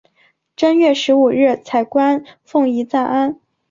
[0.55, 3.39] 正月十五日彩棺奉移暂安。